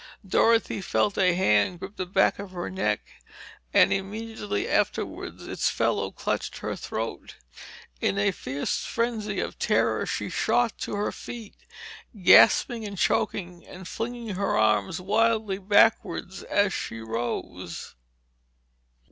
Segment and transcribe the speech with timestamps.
[0.27, 3.01] Dorothy felt a hand grip the back of her neck
[3.71, 7.35] and immediately afterward its fellow clutched her throat.
[7.99, 11.55] In a fierce frenzy of terror, she shot to her feet,
[12.19, 17.93] gasping and choking and flinging her arms wildly backwards as she rose.